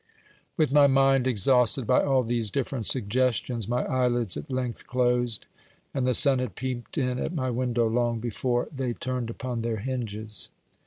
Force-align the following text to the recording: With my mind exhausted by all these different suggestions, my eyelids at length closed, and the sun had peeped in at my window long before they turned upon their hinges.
With 0.57 0.71
my 0.71 0.87
mind 0.87 1.27
exhausted 1.27 1.85
by 1.85 2.01
all 2.03 2.23
these 2.23 2.49
different 2.49 2.87
suggestions, 2.87 3.67
my 3.67 3.85
eyelids 3.85 4.35
at 4.35 4.49
length 4.49 4.87
closed, 4.87 5.45
and 5.93 6.07
the 6.07 6.15
sun 6.15 6.39
had 6.39 6.55
peeped 6.55 6.97
in 6.97 7.19
at 7.19 7.35
my 7.35 7.51
window 7.51 7.87
long 7.87 8.19
before 8.19 8.67
they 8.75 8.93
turned 8.93 9.29
upon 9.29 9.61
their 9.61 9.77
hinges. 9.77 10.49